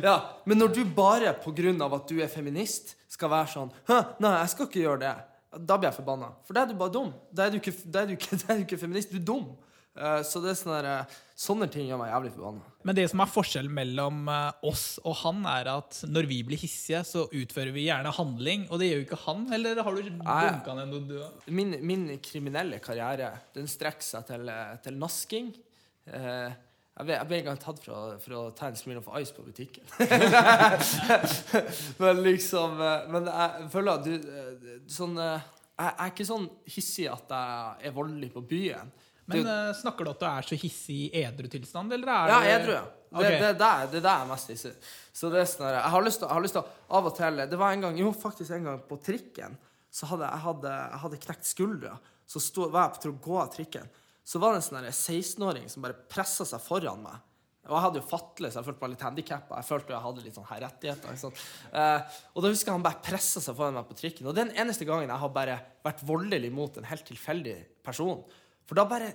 [0.06, 0.14] Ja,
[0.46, 3.74] men når du bare av at du er feminist, skal være sånn
[4.22, 5.14] nei, jeg skal ikke gjøre det.
[5.56, 6.30] Da blir jeg forbanna.
[6.46, 7.12] For da er du bare dum.
[7.32, 9.28] Da er du ikke, da er du ikke, da er du ikke feminist, du er
[9.28, 9.46] dum.
[9.96, 12.72] Eh, så det er sånne, eh, sånne ting gjør meg jævlig forbanna.
[12.86, 16.60] Men det som er forskjellen mellom eh, oss og han, er at når vi blir
[16.60, 19.48] hissige, så utfører vi gjerne handling, og det gjør jo ikke han.
[19.56, 21.48] Eller har du dunka ned noe, du òg?
[21.48, 24.52] Min, min kriminelle karriere den strekker seg til,
[24.84, 25.50] til nasking.
[26.12, 26.62] Eh,
[26.96, 29.34] jeg ble, jeg ble en gang tatt for å, for å ta en Smirnoff Ice
[29.36, 29.84] på butikken.
[32.00, 32.78] men liksom
[33.12, 34.14] Men jeg føler at du
[34.88, 35.42] sånn, Jeg
[35.76, 38.88] jeg er ikke sånn hissig at jeg er voldelig på byen.
[39.26, 42.28] Men Det- eh, snakker du at du er så hissig i edru tilstand, eller er
[42.28, 42.72] Ja, det edru.
[42.74, 42.84] ja.
[43.16, 44.74] Det, det, det, er- det er der er mest hissig.
[45.14, 47.80] Så det er sånn jeg jeg har lyst til av og til Det var en
[47.80, 49.56] gang, jo faktisk en gang på trikken,
[49.90, 51.98] så hadde jeg hadde, jeg hadde knekt skuldra.
[52.28, 53.88] Så stod, var jeg til å gå av trikken.
[54.24, 57.14] Så var det en sånn 16-åring som bare pressa seg foran meg.
[57.66, 59.56] Og jeg hadde jo fatle, så jeg følte meg litt handikappa.
[59.56, 61.16] Jeg følte jeg hadde litt sånn her rettigheter.
[61.18, 61.34] Sant?
[61.72, 62.00] Eh,
[62.34, 64.26] og da husker jeg han bare pressa seg foran meg på trikken.
[64.26, 67.56] Og det er den eneste gangen jeg har bare vært voldelig mot en helt tilfeldig
[67.82, 68.22] person.
[68.66, 69.12] For da bare,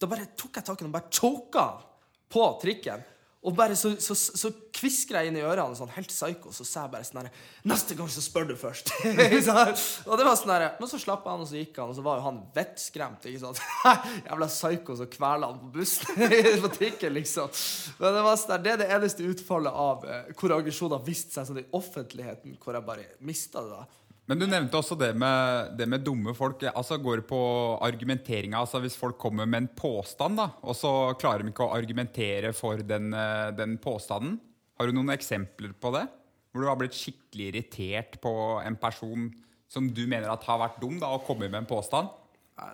[0.00, 1.88] da bare tok jeg tak i ham og bare choka han
[2.32, 3.08] på trikken.
[3.42, 6.84] Og bare så, så, så kvisker jeg inn i ørene sånn helt psyko, så sa
[6.84, 7.30] jeg bare sånn her
[7.66, 8.92] Neste gang så spør du først.
[10.06, 12.04] Og det var sånn der, Men så slapp han, og så gikk han, og så
[12.06, 13.26] var jo han vettskremt.
[13.26, 13.58] ikke sant?
[14.28, 16.22] Jævla psyko som kveler han på bussen.
[16.64, 17.50] på trikken, liksom.
[17.98, 21.34] Men det var sånn der, det er det eneste utfallet av eh, hvor aggresjoner viste
[21.34, 23.80] seg sånn i offentligheten, hvor jeg bare mista det.
[23.80, 24.01] da.
[24.30, 26.62] Men du nevnte også det med, det med dumme folk.
[26.70, 27.42] Altså Går det på
[27.82, 28.60] argumenteringa?
[28.60, 32.52] Altså Hvis folk kommer med en påstand, da, og så klarer de ikke å argumentere
[32.54, 34.38] for den, eh, den påstanden.
[34.78, 36.06] Har du noen eksempler på det?
[36.52, 38.32] Hvor du har blitt skikkelig irritert på
[38.62, 39.26] en person
[39.72, 42.12] som du mener at har vært dum, da, og kommer med en påstand?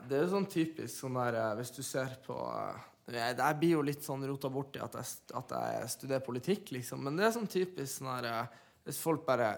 [0.08, 2.36] Det er jo sånn typisk sånn der eh, Hvis du ser på
[3.08, 7.00] eh, Jeg, blir jo litt sånn rota borti at jeg, at jeg studerer politikk, liksom.
[7.06, 8.50] Men det er sånn typisk sånn der
[8.84, 9.54] Hvis folk bare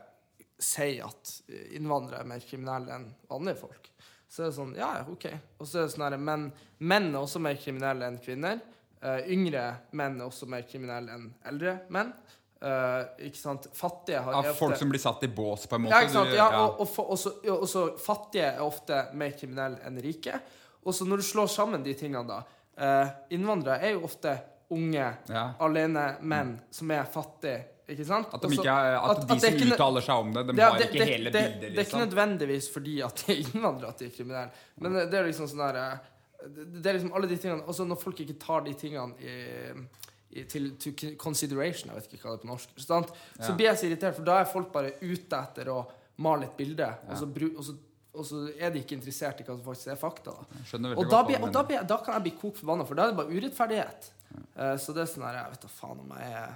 [0.60, 1.30] sier at
[1.74, 3.88] innvandrere er mer kriminelle enn vanlige folk,
[4.30, 5.24] så er det sånn Ja, OK.
[5.58, 8.60] Og så er det sånn her menn, menn er også mer kriminelle enn kvinner.
[9.00, 9.62] Uh, yngre
[9.96, 12.12] menn er også mer kriminelle enn eldre menn.
[12.60, 13.66] Uh, ikke sant?
[13.72, 15.96] Fattige har ja, ofte- folk som blir satt i bås, på en måte?
[15.96, 16.34] ja, ikke sant?
[16.36, 20.36] Ja, og, og, for- også, ja, også fattige er ofte mer kriminelle enn rike.
[20.84, 24.36] Og så når du slår sammen de tingene, da uh, Innvandrere er jo ofte
[24.70, 25.46] unge, Ja.
[25.58, 27.64] alene menn som er fattige.
[27.90, 28.28] Ikke sant?
[28.36, 30.62] At, de ikke at, at- de at som ikke uttaler seg om det, de det,
[30.64, 31.34] har ikke det, hele bildet.
[31.34, 31.60] Liksom.
[31.60, 32.02] Det er ikke liksom.
[32.04, 34.64] nødvendigvis fordi at de er innvandrere at de er kriminelle.
[34.84, 35.96] Men det er liksom sånn der eh,
[36.44, 40.44] Det det er liksom alle de tingene Også når folk ikke tar de tingene i,
[40.46, 43.08] til to consideration, jeg vet ikke hva det er på norsk, sant?
[43.34, 43.54] så Ja.
[43.58, 45.80] blir jeg så irritert, for da er folk bare ute etter å
[46.22, 47.74] male et bilde, og, så bru, og, så,
[48.14, 50.30] og så er de ikke interessert i hva som faktisk er fakta.
[50.38, 50.94] Da.
[50.94, 53.10] Og, da, blir, og da, blir, da kan jeg bli kokt forbanna, for da er
[53.10, 54.10] det bare urettferdighet.
[54.54, 56.52] Eh, så det er sånn her Jeg vet da faen om jeg er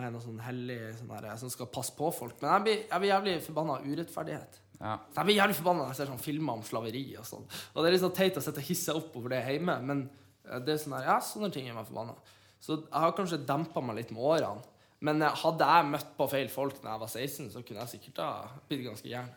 [0.00, 2.38] jeg er noe sånn hellig sånn her, som skal passe på folk.
[2.40, 4.58] Men jeg blir, jeg blir jævlig forbanna av urettferdighet.
[4.82, 4.96] Ja.
[5.12, 7.44] Så jeg blir jævlig forbanna når jeg ser sånn filmer om slaveri og sånn.
[7.44, 10.04] Og det er litt sånn teit å sitte og hisse opp over det hjemme, men
[10.48, 12.16] eh, det er sånn her, ja, sånne ting gjør meg forbanna.
[12.62, 14.66] Så jeg har kanskje dempa meg litt med årene.
[15.02, 17.94] Men eh, hadde jeg møtt på feil folk da jeg var 16, så kunne jeg
[17.96, 18.32] sikkert ha
[18.70, 19.30] blitt ganske gæren.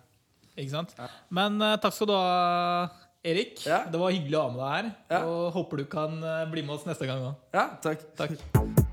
[0.55, 0.95] Ikke sant?
[1.35, 2.87] Men uh, takk skal du ha,
[3.27, 3.59] Erik.
[3.67, 3.81] Ja.
[3.91, 4.89] Det var hyggelig å ha med deg her.
[5.17, 5.21] Ja.
[5.27, 6.15] Og håper du kan
[6.53, 7.45] bli med oss neste gang òg.
[7.57, 8.07] Ja, takk.
[8.15, 8.84] Takk.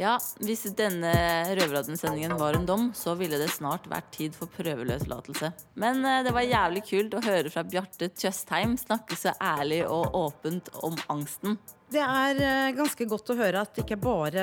[0.00, 1.10] Ja, hvis denne
[1.58, 5.50] Røverradioen-sendingen var en dom, så ville det snart vært tid for prøveløslatelse.
[5.82, 10.16] Men eh, det var jævlig kult å høre fra Bjarte Tjøstheim snakke så ærlig og
[10.16, 11.58] åpent om angsten.
[11.90, 14.42] Det er eh, ganske godt å høre at det ikke bare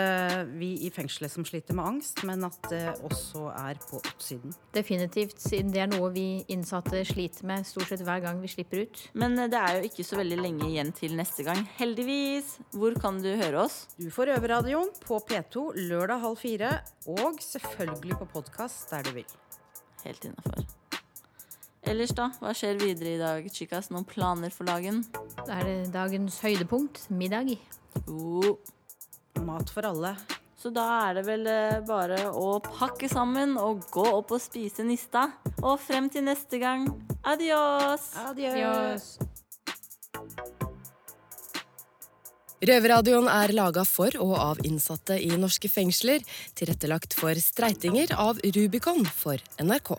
[0.60, 4.52] vi i fengselet som sliter med angst, men at det også er på utsiden.
[4.76, 8.84] Definitivt, siden det er noe vi innsatte sliter med stort sett hver gang vi slipper
[8.84, 9.04] ut.
[9.16, 11.64] Men eh, det er jo ikke så veldig lenge igjen til neste gang.
[11.80, 12.58] Heldigvis.
[12.76, 13.86] Hvor kan du høre oss?
[13.96, 16.74] Du får Røverradioen på P2 lørdag halv fire,
[17.08, 19.38] og selvfølgelig på podkast der du vil.
[20.04, 20.68] Helt innafor.
[21.88, 22.26] Ellers, da?
[22.42, 23.88] Hva skjer videre i dag, chicas?
[23.94, 25.06] Noen planer for dagen?
[25.48, 27.54] Da er det dagens høydepunkt, middag.
[28.04, 28.58] Jo.
[29.48, 30.12] Mat for alle.
[30.60, 34.84] Så da er det vel eh, bare å pakke sammen og gå opp og spise
[34.84, 35.30] nista.
[35.62, 36.90] Og frem til neste gang,
[37.24, 38.10] adios!
[38.26, 39.08] Adios.
[42.68, 46.26] Røverradioen er laga for og av innsatte i norske fengsler.
[46.58, 49.96] Tilrettelagt for streitinger av Rubicon for NRK.